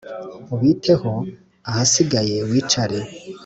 ubiteho, 0.53 1.11
ahasigaye 1.69 2.35
wicare. 2.49 2.99